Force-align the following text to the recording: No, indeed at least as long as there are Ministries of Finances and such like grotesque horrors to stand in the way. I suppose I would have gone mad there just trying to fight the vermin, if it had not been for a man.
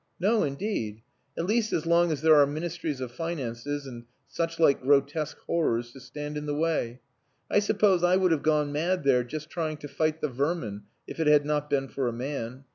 No, 0.19 0.41
indeed 0.41 1.03
at 1.37 1.45
least 1.45 1.71
as 1.71 1.85
long 1.85 2.11
as 2.11 2.21
there 2.23 2.33
are 2.35 2.47
Ministries 2.47 2.99
of 3.01 3.11
Finances 3.11 3.85
and 3.85 4.05
such 4.27 4.59
like 4.59 4.81
grotesque 4.81 5.37
horrors 5.45 5.91
to 5.91 5.99
stand 5.99 6.37
in 6.37 6.47
the 6.47 6.55
way. 6.55 7.01
I 7.51 7.59
suppose 7.59 8.03
I 8.03 8.15
would 8.17 8.31
have 8.31 8.41
gone 8.41 8.71
mad 8.71 9.03
there 9.03 9.23
just 9.23 9.51
trying 9.51 9.77
to 9.77 9.87
fight 9.87 10.19
the 10.19 10.27
vermin, 10.27 10.85
if 11.05 11.19
it 11.19 11.27
had 11.27 11.45
not 11.45 11.69
been 11.69 11.87
for 11.87 12.07
a 12.07 12.13
man. 12.13 12.63